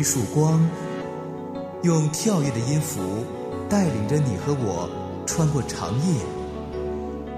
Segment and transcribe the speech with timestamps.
[0.00, 0.66] 一束光，
[1.82, 3.02] 用跳跃的音符
[3.68, 4.88] 带领着你和我
[5.26, 6.22] 穿过长夜。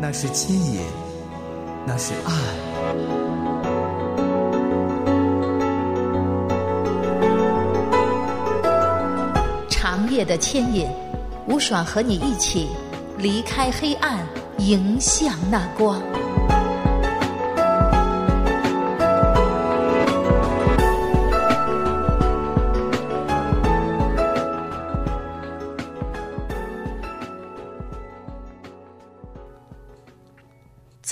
[0.00, 0.80] 那是牵引，
[1.85, 2.33] 那是爱。
[9.69, 10.87] 长夜的牵引，
[11.49, 12.69] 吴爽和你一起
[13.19, 14.24] 离开黑暗，
[14.58, 16.01] 迎向那光。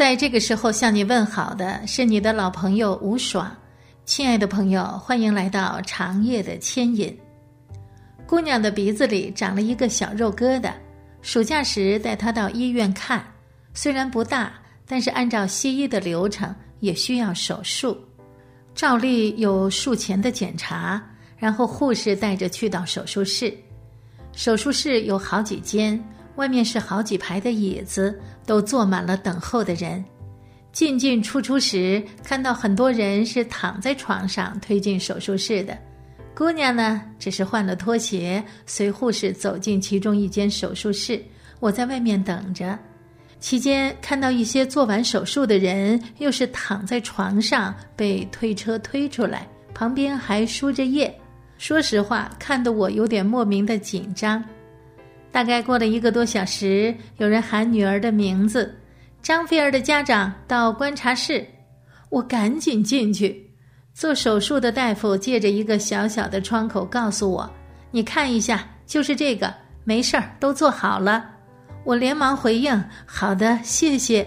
[0.01, 3.55] 在这个时候向你问好的是你的老朋友吴爽，
[4.07, 7.15] 亲爱的朋友，欢迎来到长夜的牵引。
[8.27, 10.73] 姑娘的鼻子里长了一个小肉疙瘩，
[11.21, 13.23] 暑假时带她到医院看，
[13.75, 14.55] 虽然不大，
[14.87, 17.95] 但是按照西医的流程也需要手术。
[18.75, 20.99] 照例有术前的检查，
[21.37, 23.55] 然后护士带着去到手术室。
[24.33, 26.03] 手术室有好几间，
[26.37, 30.05] 外面是好几排的椅子，都坐满了等候的人。
[30.73, 35.77] 进进出出时，看到很多人是躺在床上推进手术室的。
[36.35, 41.21] 姑娘呢，只是换了拖鞋，随护士走进其中一间手术室。
[41.59, 42.79] 我在外面等着，
[43.41, 51.13] 期间看到一些做完手术的人，又是躺在床上被推车推出来，旁边还输着液。
[51.59, 54.43] 说实话，看得我有点莫名的紧张。
[55.33, 58.75] 大概过了一个多小时，有人喊女儿的名字，
[59.23, 61.47] 张菲儿的家长到观察室，
[62.09, 63.49] 我赶紧进去。
[63.93, 67.49] 做手术的大夫借着一个小小的窗口告诉我
[67.91, 69.53] ：“你看一下，就是这个，
[69.85, 71.29] 没事儿，都做好了。”
[71.85, 74.27] 我连忙回应：“好的，谢谢。”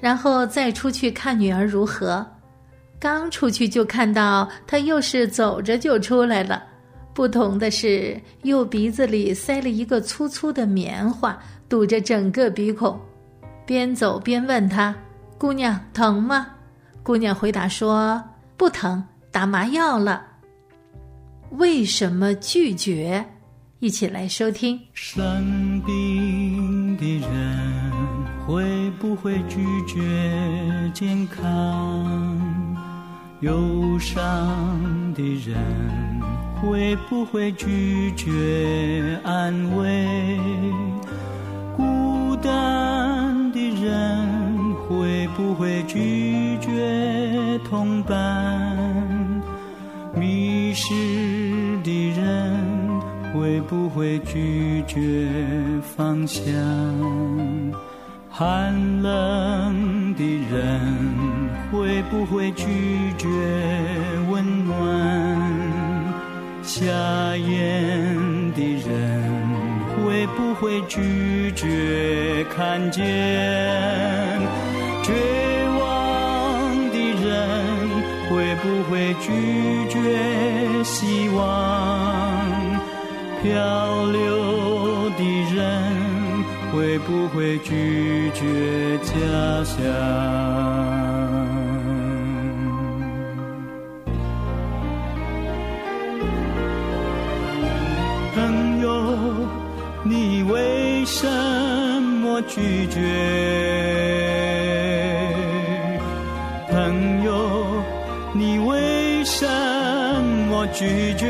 [0.00, 2.26] 然后再出去看女儿如何。
[2.98, 6.62] 刚出去就看到她又是走着就出来了，
[7.14, 11.38] 不同的是右鼻子里塞了一个粗粗的棉花，
[11.68, 13.00] 堵着整个鼻孔。
[13.64, 14.94] 边走边问她
[15.38, 16.48] ：“姑娘，疼吗？”
[17.04, 18.22] 姑娘回答说
[18.58, 20.22] ：“不疼。”打麻药了，
[21.50, 23.24] 为什么拒绝？
[23.80, 24.80] 一起来收听。
[24.92, 27.30] 生病的人
[28.46, 30.00] 会不会拒绝
[30.94, 32.06] 健康？
[33.40, 35.56] 忧伤的人
[36.64, 40.38] 会不会拒绝安慰？
[41.76, 48.76] 孤单的人会不会拒绝同伴？
[50.14, 50.94] 迷失
[51.82, 53.00] 的人
[53.32, 55.28] 会不会拒绝
[55.96, 56.44] 方向？
[58.30, 60.80] 寒冷的人
[61.70, 63.28] 会不会拒绝？
[66.76, 66.82] 瞎
[67.36, 68.90] 眼的人
[69.94, 73.00] 会不会拒绝看见？
[75.04, 75.12] 绝
[75.78, 77.30] 望的人
[78.28, 79.30] 会不会拒
[79.88, 79.94] 绝？
[80.82, 81.38] 希望
[83.40, 85.22] 漂流的
[85.54, 85.56] 人
[86.72, 89.14] 会不会拒绝家
[89.62, 89.78] 乡？
[100.48, 101.26] 为什
[102.20, 103.00] 么拒绝？
[106.70, 107.82] 朋友，
[108.32, 109.46] 你为什
[110.48, 111.26] 么拒绝？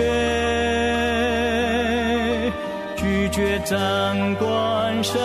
[2.96, 5.20] 拒绝张冠生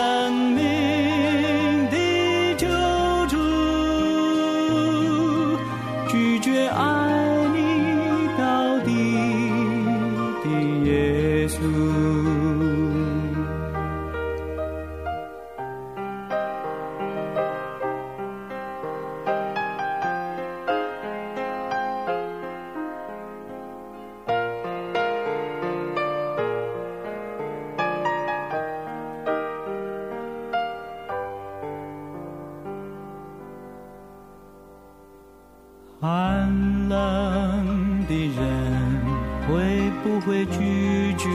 [39.50, 41.28] 会不会拒绝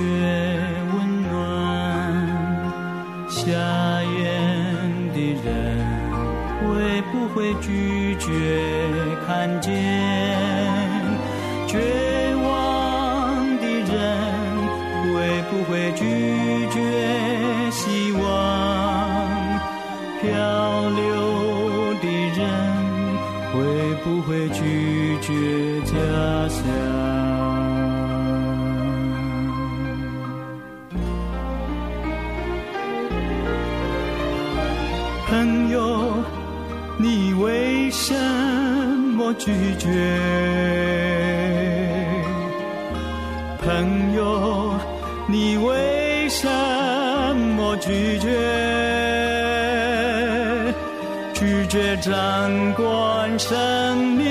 [0.95, 0.97] 温
[1.31, 1.35] 暖？
[3.29, 4.23] 瞎眼
[5.13, 5.47] 的人
[6.61, 6.63] 会
[7.11, 8.25] 不会拒绝
[9.27, 9.73] 看见？
[11.67, 11.77] 绝
[12.37, 13.93] 望的人
[15.03, 15.15] 会
[15.51, 16.03] 不会拒
[16.71, 16.75] 绝
[17.73, 18.23] 希望？
[20.21, 20.31] 漂
[20.91, 21.03] 流
[22.01, 22.05] 的
[22.39, 22.41] 人。
[23.55, 23.59] 会
[24.03, 25.95] 不会拒绝家
[26.49, 26.94] 乡？
[39.26, 39.88] 我拒绝？
[43.62, 44.75] 朋友，
[45.26, 46.47] 你为什
[47.56, 48.29] 么拒绝？
[51.32, 52.12] 拒绝掌
[52.75, 54.26] 管生命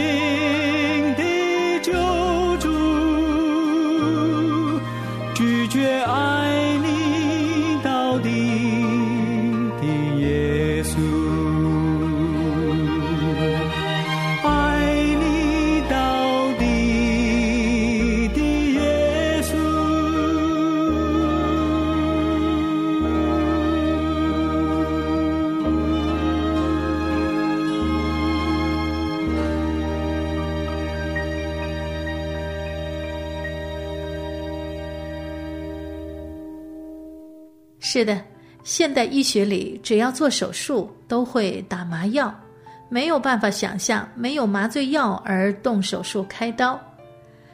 [37.93, 38.19] 是的，
[38.63, 42.33] 现代医学里只要做手术都会打麻药，
[42.89, 46.81] 没有办法想象没有麻醉药而动手术开刀。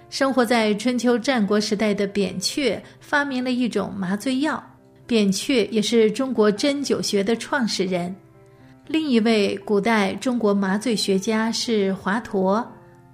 [0.09, 4.63] 生活在春秋战国时代的扁鹊发明了一种麻醉药，
[5.05, 8.15] 扁鹊也是中国针灸学的创始人。
[8.87, 12.65] 另一位古代中国麻醉学家是华佗，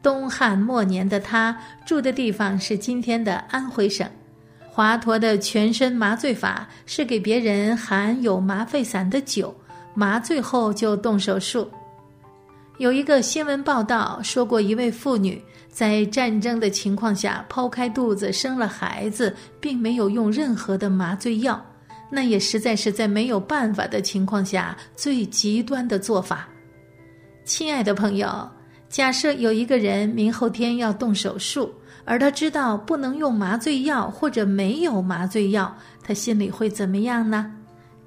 [0.03, 1.57] 东汉末年的他
[1.87, 4.07] 住的地方是今天的安徽省。
[4.75, 9.55] 华佗的全身麻醉法是给别人含有麻沸散的酒，
[9.93, 11.71] 麻醉后就动手术。
[12.77, 21.65] 有一个新闻报道说过，一位妇女在战争的情况下剖开肚子生了孩子，并没有用任何的麻醉药，
[22.11, 26.49] 那也实在是在没有办法的情况下最极端的做法。
[27.45, 28.45] 亲爱的朋友，
[28.89, 31.73] 假设有一个人明后天要动手术。
[32.05, 37.51] 而他知道不能用麻醉药，或者没有麻醉药，他心里会怎么样呢？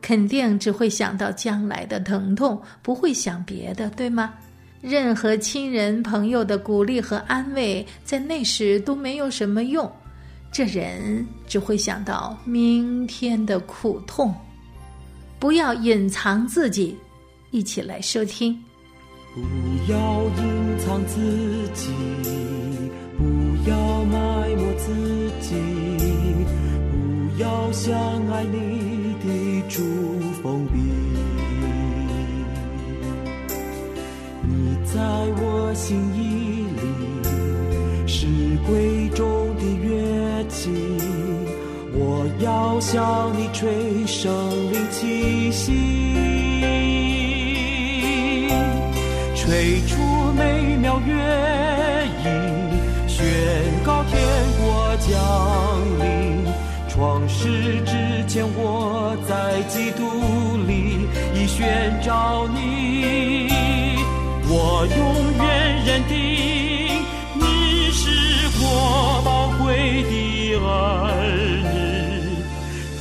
[0.00, 4.32] 肯定只会想到将来的疼痛，不会想别的，对吗？
[4.80, 9.90] 任何亲人朋友的鼓励和安慰，在那时都没有什么用，
[10.52, 14.32] 这人只会想到明天的苦痛。
[15.40, 16.96] 不要隐藏自己，
[17.50, 18.56] 一起来收听。
[19.34, 22.57] 不要隐藏自己。
[23.68, 24.86] 要埋没自
[25.40, 25.54] 己，
[26.90, 26.94] 不
[27.38, 27.94] 要像
[28.32, 29.28] 爱你的
[29.68, 29.82] 主
[30.42, 30.78] 封闭。
[34.42, 34.98] 你在
[35.40, 36.82] 我心意里
[38.06, 38.26] 是
[38.66, 40.70] 贵重的乐器，
[41.92, 44.32] 我要向你吹生
[44.70, 45.72] 命气息，
[49.36, 51.57] 吹出美妙乐。
[54.10, 54.16] 天
[54.58, 55.14] 国降
[55.98, 56.02] 临，
[56.88, 57.92] 创世之
[58.26, 60.02] 前我在基督
[60.66, 63.48] 里已宣召你，
[64.48, 64.98] 我永
[65.44, 65.46] 远
[65.84, 66.16] 认定
[67.34, 68.00] 你是
[68.60, 68.64] 我
[69.24, 69.28] 宝
[69.62, 70.10] 贵的
[70.58, 70.66] 儿
[71.62, 71.76] 女，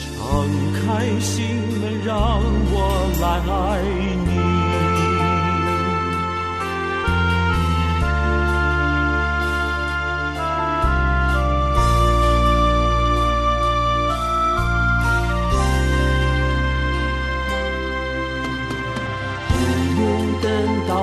[0.04, 0.06] 敞
[0.74, 0.86] 开
[1.20, 1.32] 心
[1.82, 2.16] 门让
[2.72, 2.76] 我
[3.22, 3.56] 来爱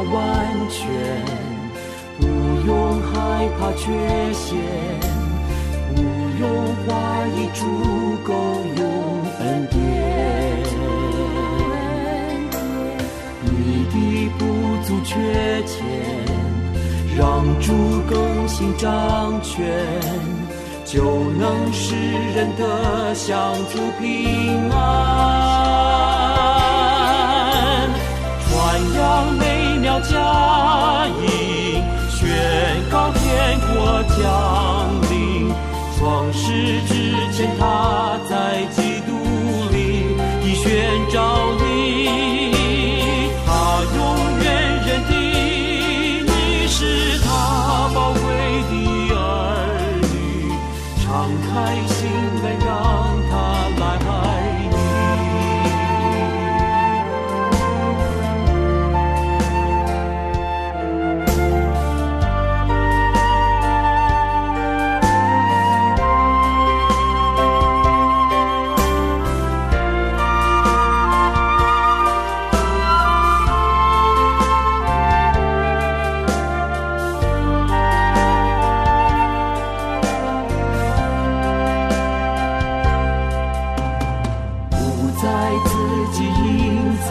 [0.03, 0.87] 完全，
[2.19, 2.27] 不
[2.67, 3.83] 用害怕缺
[4.33, 4.57] 陷，
[5.95, 6.03] 不
[6.41, 6.43] 用
[6.87, 6.89] 怀
[7.37, 7.61] 疑足
[8.25, 8.33] 够
[8.77, 8.83] 用
[9.41, 9.75] 恩典。
[13.45, 13.49] 你
[13.91, 13.95] 的
[14.39, 14.43] 不
[14.85, 15.13] 足缺
[15.65, 15.73] 欠，
[17.17, 17.73] 让主
[18.11, 19.55] 更新掌权，
[20.85, 21.03] 就
[21.39, 21.95] 能使
[22.35, 25.54] 人得享主平安。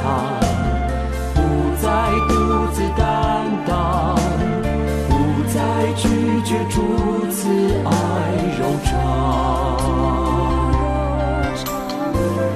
[0.04, 1.40] 不
[1.82, 1.88] 再
[2.28, 2.34] 独
[2.74, 4.16] 自担当，
[5.08, 5.12] 不
[5.54, 5.58] 再
[5.96, 6.04] 拒
[6.44, 6.76] 绝初
[7.32, 7.40] 次
[7.86, 7.92] 爱
[8.60, 8.92] 柔肠，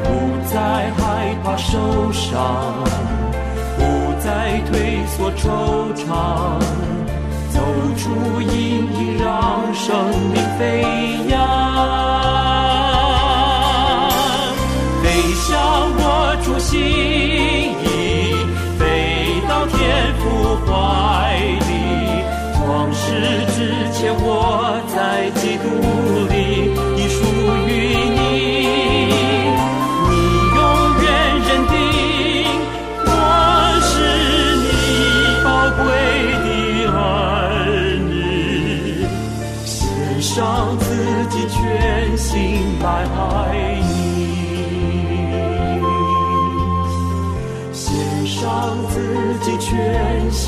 [0.04, 0.06] 不
[0.46, 0.56] 再
[0.98, 1.00] 害
[1.42, 2.36] 怕受伤，
[3.78, 3.80] 不
[4.20, 6.06] 再退缩惆怅，
[7.50, 7.56] 走
[7.96, 8.46] 出阴
[8.94, 9.86] 影，让生
[10.34, 10.60] 命飞
[11.30, 11.67] 扬。
[24.12, 25.66] 我在基督
[26.30, 26.36] 里
[26.96, 27.20] 已属
[27.68, 27.70] 于
[28.16, 28.18] 你。
[30.10, 30.12] 你
[30.56, 30.58] 永
[31.04, 31.06] 远
[31.48, 31.76] 认定
[33.06, 33.10] 我
[33.82, 33.88] 是
[34.64, 34.66] 你
[35.44, 35.46] 宝
[35.78, 35.80] 贵
[36.44, 36.48] 的
[36.92, 36.96] 儿
[38.08, 38.10] 女，
[39.66, 39.76] 献
[40.22, 40.36] 上
[40.80, 40.86] 自
[41.30, 41.56] 己全
[42.18, 42.32] 心
[42.82, 42.86] 来
[43.16, 43.20] 爱
[43.82, 43.86] 你。
[47.74, 47.86] 献
[48.26, 48.38] 上
[48.90, 48.96] 自
[49.42, 50.46] 己全心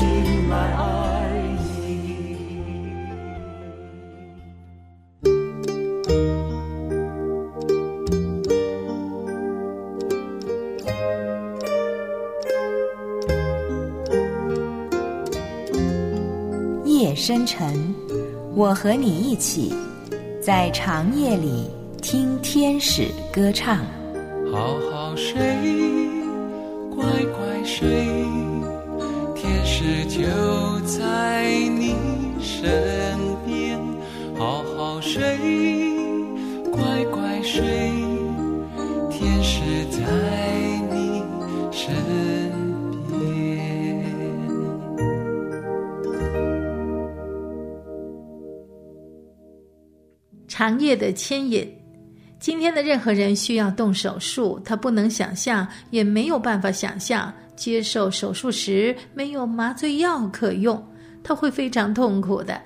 [17.30, 17.94] 深沉，
[18.56, 19.72] 我和你一起
[20.42, 21.70] 在长夜里
[22.02, 23.86] 听天使歌唱。
[24.50, 25.38] 好好睡。
[26.92, 27.88] 乖乖睡，
[29.36, 30.26] 天使就
[30.80, 31.44] 在
[31.78, 31.94] 你
[32.40, 32.68] 身
[33.46, 33.78] 边。
[34.36, 35.22] 好好睡，
[50.60, 51.66] 长夜的牵引。
[52.38, 60.86] 今天的任何人需要动手术，他不能想象，也没有办法想象接受手术时没有麻醉药可用，
[61.22, 62.60] 他会非常痛苦的。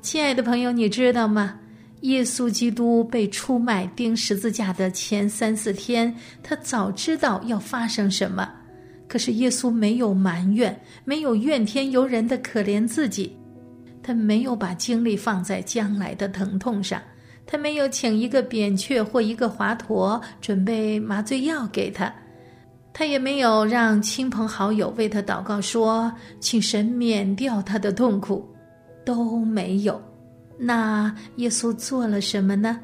[0.00, 1.58] 亲爱的朋友，你知道吗？
[2.02, 6.14] 耶稣基督被出卖钉十字架的前三四天，
[6.44, 8.48] 他早知道要发生什么，
[9.08, 13.36] 可是耶稣没有埋怨，没有怨天尤人的可怜自己，
[14.10, 17.00] 他没有把精力放在将来的疼痛上。
[17.46, 22.12] 他没有请一个扁鹊或一个华佗准备麻醉药给他，
[22.92, 28.44] 他也没有让亲朋好友为他祷告说请神免掉他的痛苦，
[29.04, 30.00] 都没有。
[30.58, 32.80] 那耶稣做了什么呢？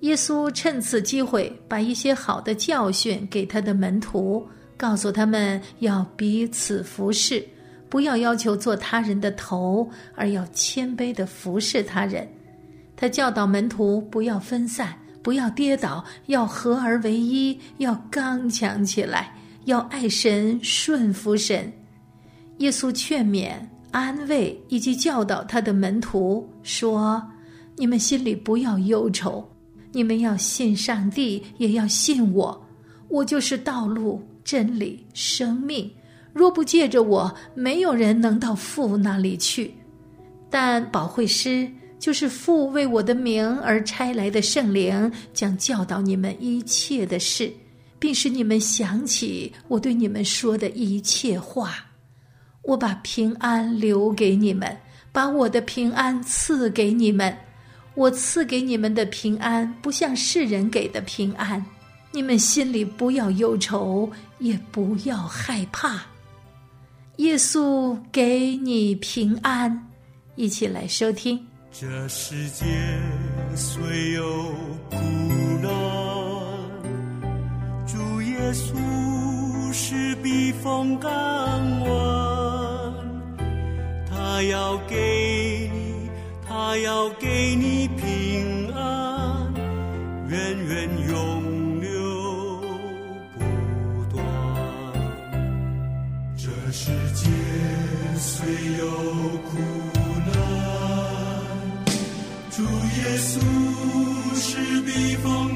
[0.00, 7.46] 耶稣趁此机会把一些好的教训给他的门徒，告诉他们要彼此服侍，
[7.90, 12.26] 不要要求做他人的头，而要谦卑的服侍他人。
[12.96, 21.70] 他教导门徒不要分散，不要跌倒，要合而为一，要刚强起来，要爱神，顺服神。
[22.58, 23.52] 耶稣劝勉、
[23.90, 27.20] 安慰以及教导他的门徒说
[27.76, 29.46] ：“你们心里不要忧愁，
[29.92, 32.66] 你们要信上帝，也要信我。
[33.08, 35.90] 我就是道路、真理、生命。
[36.32, 39.74] 若不借着我，没有人能到父那里去。
[40.48, 41.70] 但保惠师。”
[42.00, 47.52] 就是父为我的名而差来的圣灵，将教导你们一切的事，
[47.98, 51.74] 并使你们想起我对你们说的一切话。
[52.62, 54.74] 我把平安留给你们，
[55.12, 57.36] 把我的平安赐给你们。
[57.94, 61.62] 我赐给你们的平安，不像世人给的平安。
[62.12, 66.00] 你们心里不要忧愁，也不要害怕。
[67.20, 69.90] 耶稣给你平安，
[70.36, 71.38] 一起来收听。
[71.70, 72.64] 这世界
[73.54, 74.24] 虽有
[74.88, 74.96] 苦
[75.60, 75.70] 难，
[77.86, 81.10] 主耶稣是避风港
[81.82, 82.94] 湾。
[84.08, 86.08] 他要给你，
[86.48, 89.52] 他要给你平安，
[90.26, 91.39] 远远永
[96.70, 97.28] 这世界
[98.16, 98.46] 虽
[98.78, 98.86] 有
[99.48, 99.58] 苦
[100.26, 100.34] 难。
[102.52, 103.40] 主耶稣
[104.36, 105.49] 是避风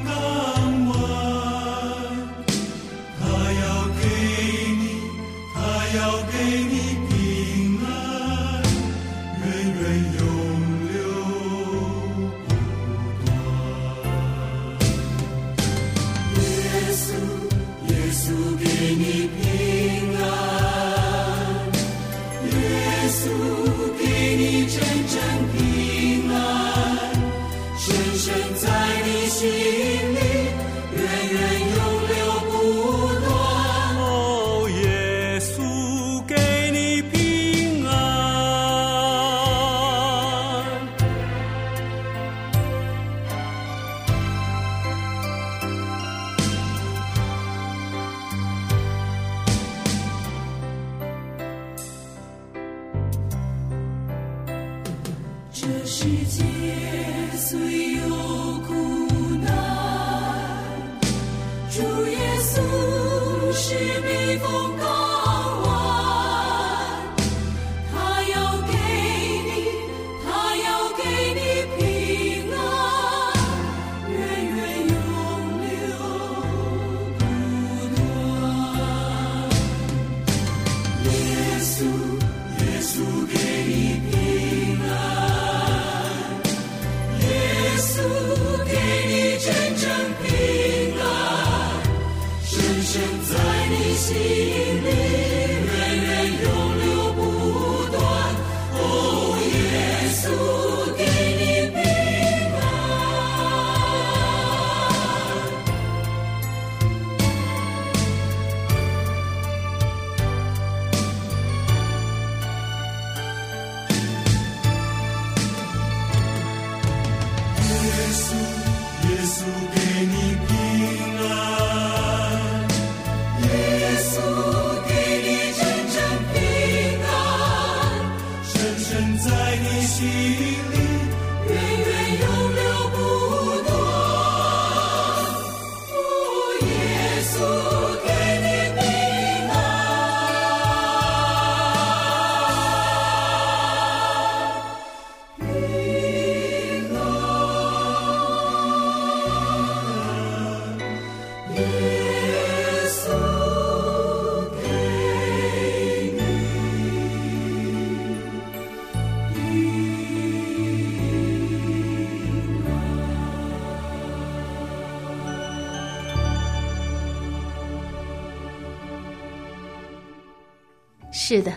[171.17, 171.53] 是的，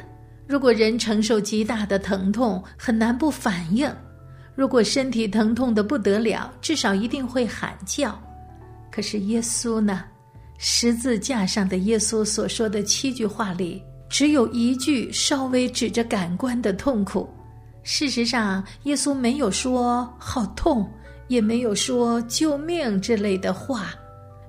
[0.46, 3.90] 如果人承受极大的疼痛，很难不反应；
[4.54, 8.16] 如果身体疼痛的不得了，至少一定会喊叫。
[8.88, 10.04] 可是耶稣呢？
[10.58, 17.28] 十字架上的耶稣所说的七句话里，只有一句稍微指着感官的痛苦。
[17.82, 20.88] 事实上，耶稣没有说“好痛”，
[21.26, 23.92] 也没有说“救命”之类的话。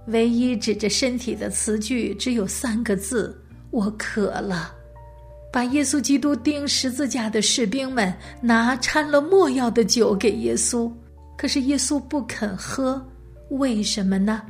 [0.05, 3.35] 唯一指着身体的词句只有三个字
[3.71, 4.73] ：“我渴了。”
[5.51, 10.91] 把耶稣基督钉十字架的士兵们拿掺了没药的酒给耶稣，
[11.38, 13.03] 可是耶稣不肯喝，
[13.49, 14.41] 为什么呢？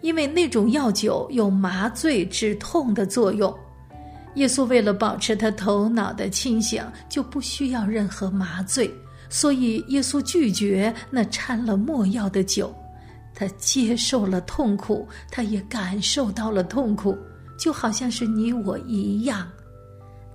[0.00, 3.54] 因为那种药酒有麻醉止痛的作用。
[4.36, 8.90] 耶稣为了保持他头脑的清醒，就不需要任何麻醉，
[9.28, 12.74] 所以耶稣拒绝那掺了没药的酒。
[13.34, 17.16] 他接受了痛苦，他也感受到了痛苦，
[17.58, 19.46] 就好像是你我一样。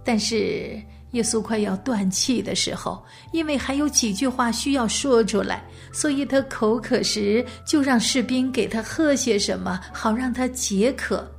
[0.03, 11.29] 但是耶稣快要断气的时候，因为还有几句话需要说出来，所以他口渴时就让士兵给他喝些什么，好让他解渴。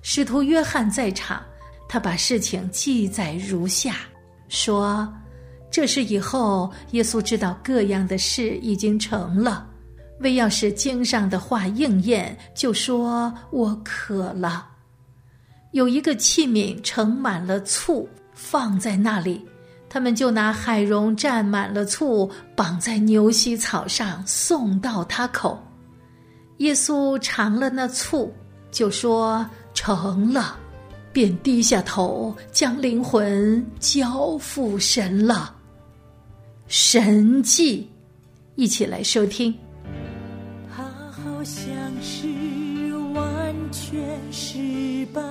[0.00, 1.42] 使徒约翰在场，
[1.88, 3.96] 他把事情记载如下：
[4.48, 5.06] 说，
[5.70, 9.68] 这是以后耶稣知道各样的事已经成了，
[10.20, 14.70] 为要使经上的话应验，就说我渴了。
[15.72, 19.44] 有一个器皿盛满了醋，放在那里，
[19.88, 25.62] 他们就拿海蓉蘸满了醋，绑在牛膝草上，送到他口。
[26.58, 28.32] 耶稣尝了那醋，
[28.70, 30.56] 就说成了，
[31.12, 35.54] 便低下头，将灵魂交付神了。
[36.68, 37.90] 神迹，
[38.54, 39.52] 一起来收听。
[40.74, 41.66] 他好像
[42.00, 42.28] 是
[43.72, 45.22] 全失败，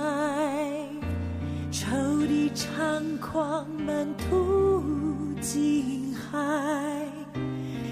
[1.70, 1.86] 仇
[2.26, 4.82] 敌猖狂满途
[5.40, 6.36] 惊骇，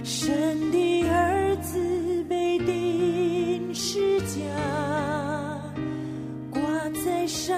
[0.03, 1.79] 神的儿子
[2.29, 4.35] 被钉十架，
[6.51, 6.61] 挂
[7.05, 7.57] 在上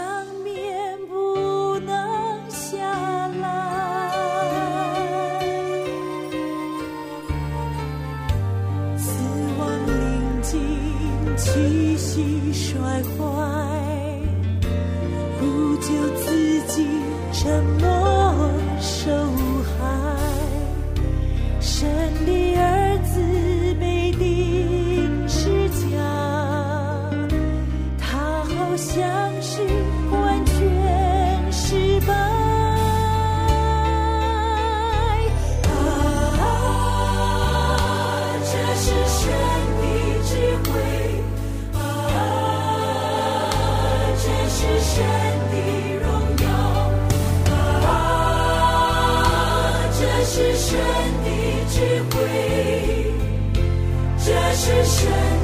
[11.44, 13.18] 气息衰坏，
[15.40, 16.87] 不救自己
[17.33, 17.85] 沉默
[18.81, 19.11] 受
[19.64, 19.74] 害。
[21.61, 21.88] 神
[22.24, 23.20] 的儿子
[23.81, 25.98] 被钉十架，
[27.98, 29.02] 他好像
[29.42, 29.61] 是
[30.12, 32.41] 完全失败。
[54.64, 55.41] 是选。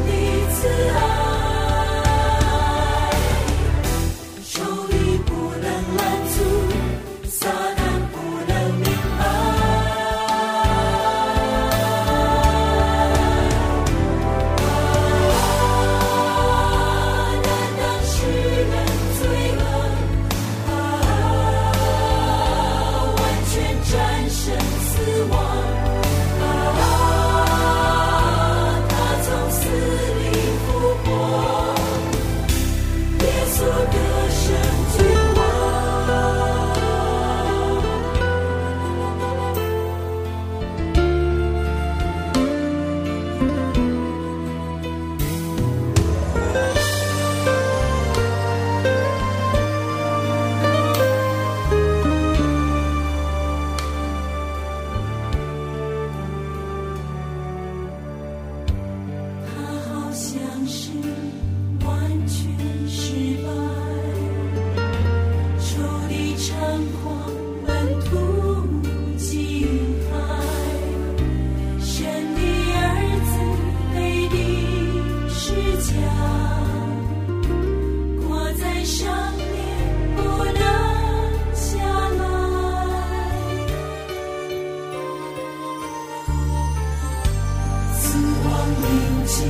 [89.28, 89.44] 临近，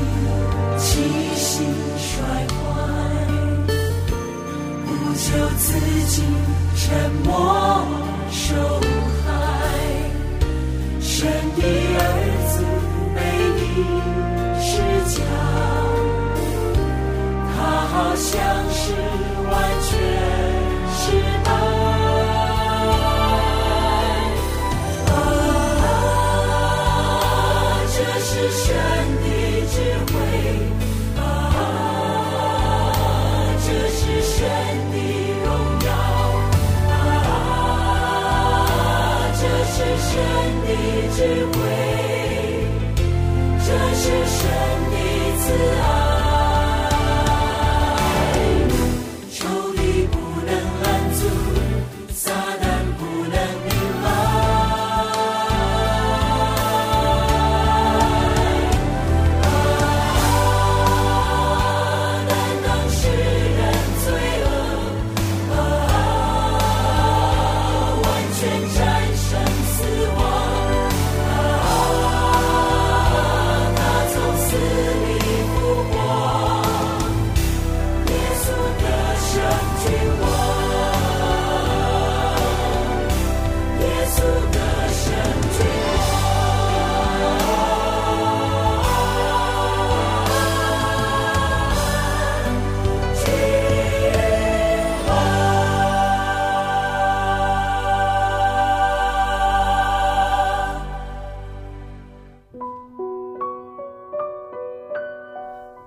[0.77, 0.87] 气
[1.37, 1.63] 息
[1.97, 2.59] 衰坏，
[4.85, 5.67] 不求自
[6.07, 6.15] 己
[6.75, 6.83] 沉
[7.23, 7.29] 默
[8.29, 8.47] 受
[9.23, 9.27] 害。
[11.01, 11.63] 神的
[11.95, 11.97] 儿
[12.49, 12.53] 子
[13.15, 13.17] 被
[13.59, 13.63] 钉
[14.61, 14.69] 十
[15.15, 15.17] 架，
[17.55, 18.29] 他好像
[18.73, 18.83] 是
[19.49, 19.55] 完
[19.87, 19.91] 全
[39.97, 40.13] 神
[40.65, 40.69] 的
[41.17, 41.57] 智慧，
[43.65, 44.41] 这是神
[44.91, 44.95] 的
[45.39, 45.45] 慈
[45.81, 46.18] 爱。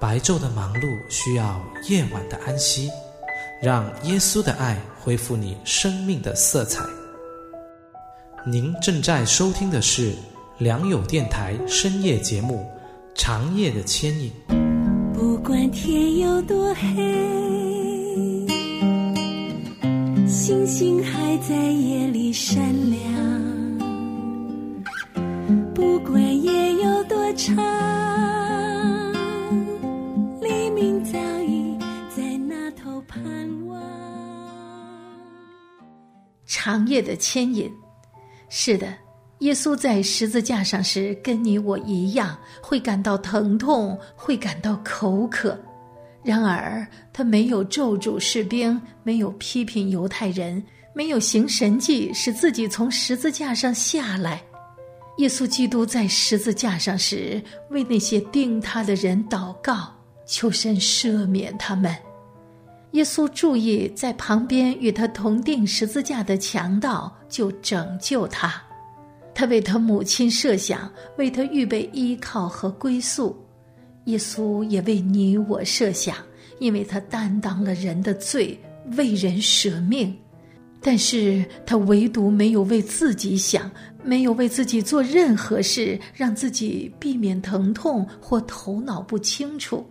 [0.02, 2.90] 白昼的忙碌需要夜晚的安息，
[3.62, 6.84] 让耶稣的爱恢复你生命的色彩。
[8.44, 10.12] 您正在收听的是
[10.58, 12.68] 良友电台深夜节目
[13.22, 14.32] 《长夜的牵引》。
[15.14, 16.88] 不管天有多黑，
[20.28, 22.58] 星星还在夜里闪
[22.90, 23.41] 亮。
[36.92, 37.72] 夜的牵引。
[38.50, 38.94] 是的，
[39.40, 45.58] 耶稣在十字架上时，跟你我一样，会感到疼痛，会感到口渴。
[46.22, 50.62] 然而，他没有咒诅士兵，没有批评犹太人，
[50.94, 54.44] 没有行神迹使自己从十字架上下来。
[55.18, 59.92] 耶稣基督在十字架上时，为那些钉他的人祷告，
[60.28, 61.96] 求神赦免他们。
[62.92, 68.62] 耶稣注意在旁边与他同定十字架的强盗，就拯救他。
[69.34, 73.36] 他为他母亲设想，为他预备依靠和归宿。
[74.06, 76.16] 耶稣也为你我设想，
[76.60, 78.60] 因为他担当了人的罪，
[78.98, 80.14] 为人舍命。
[80.82, 83.72] 但是他唯独没有为自己想，
[84.04, 89.86] 没有为自己做任何事，让自己避免疼痛或头脑不清楚。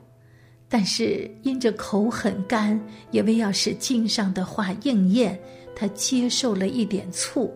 [0.72, 2.80] 但是因着口很干，
[3.10, 5.36] 也为要使经上的话应验，
[5.74, 7.52] 他接受了一点醋。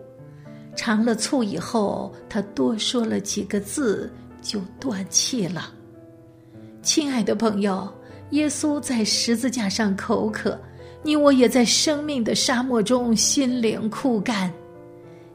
[0.75, 5.71] 尝了醋以后，他多说了几个字，就断气了。
[6.81, 7.89] 亲爱的朋友，
[8.31, 10.59] 耶稣在十字架上口渴，
[11.01, 14.51] 你我也在生命的沙漠中心灵枯干。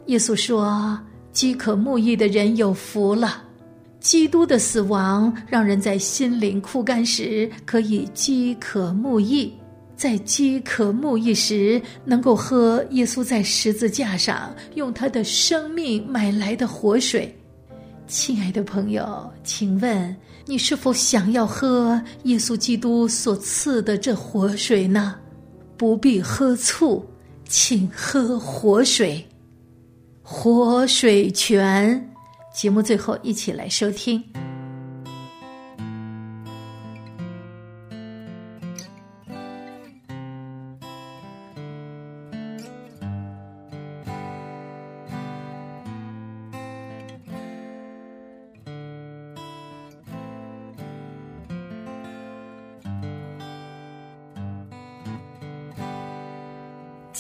[0.07, 1.01] 耶稣说
[1.33, 3.45] ：“饥渴慕义的人有福了。”
[4.01, 9.53] 基督的死亡让人在心灵枯干时可以饥渴慕义，
[9.95, 17.33] 在饥渴慕义时能够喝耶稣在十字架上用他的生命买来的活水。
[18.07, 20.17] 亲爱的朋友，请问？
[20.47, 25.15] 你是否想要喝耶稣基督所赐的这活水呢？
[25.77, 27.05] 不必喝醋，
[27.47, 29.25] 请喝活水，
[30.23, 32.10] 活水泉。
[32.53, 34.23] 节目最后，一起来收听。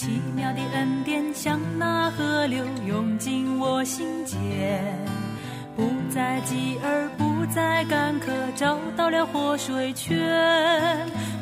[0.00, 4.82] 奇妙的恩典像那河流涌进我心间，
[5.76, 10.18] 不再饥而，不再干渴，找到了活水泉。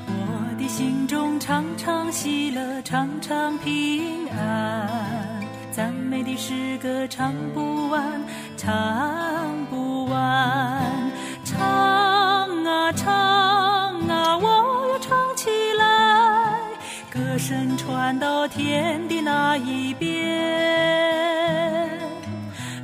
[0.08, 5.40] 我的心中常常喜乐，常常平安，
[5.70, 8.20] 赞美的诗歌唱不完，
[8.56, 10.82] 唱不完，
[11.44, 11.56] 唱
[12.64, 13.14] 啊唱
[14.08, 16.60] 啊，我要唱起来，
[17.08, 17.77] 歌声
[18.08, 20.16] 翻到天的那一边，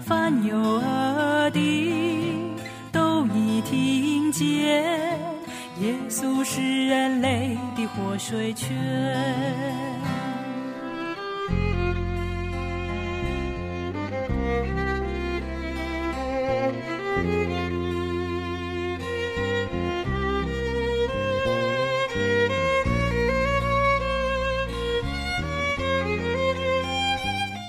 [0.03, 2.55] 凡有耳的
[2.93, 4.85] 都已听见，
[5.81, 9.93] 耶稣是人类的活水泉。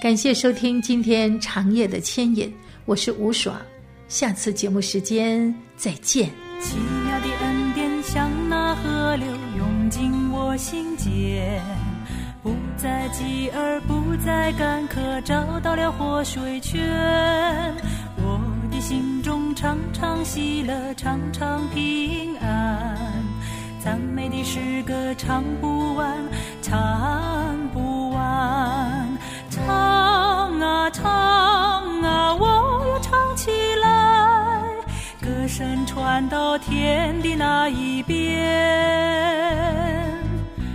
[0.06, 2.54] 感谢收听今天长夜的牵引，
[2.86, 3.60] 我是吴爽，
[4.08, 6.30] 下次节目时间再见。
[6.62, 9.26] 奇妙的恩典像那河流
[9.58, 11.60] 涌进我心间，
[12.44, 16.80] 不再饥而，不再干渴，找到了活水泉。
[18.18, 18.39] 我
[18.72, 22.96] 的心中常常喜乐，常常平安，
[23.84, 26.15] 赞美的诗歌唱不完，
[26.62, 28.85] 唱不完，
[29.65, 31.04] 唱啊唱
[32.04, 33.49] 啊，我要唱起
[33.82, 34.62] 来。
[35.19, 38.45] 歌声传到天的那一边，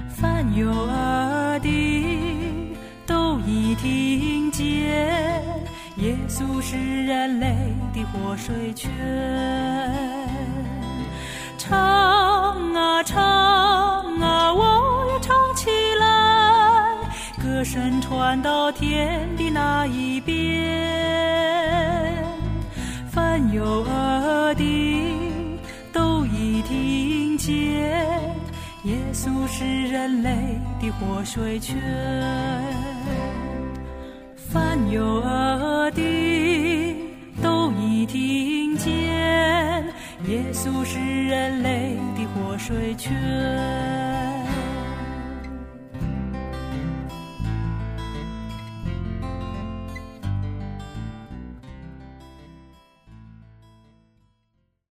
[0.09, 2.77] 凡有耳的
[3.07, 5.41] 都已听见，
[5.99, 6.77] 耶稣是
[7.07, 7.55] 人类
[7.95, 8.91] 的活水泉。
[11.57, 11.71] 唱
[12.75, 13.23] 啊唱
[17.61, 20.35] 歌声传到天的那一边。
[23.11, 24.65] 凡有耳的
[25.93, 27.53] 都已听见，
[28.85, 30.31] 耶稣是人类
[30.81, 31.77] 的活水泉。
[34.35, 36.97] 凡有耳的
[37.43, 38.91] 都已听见，
[40.27, 44.10] 耶稣是人类的活水泉。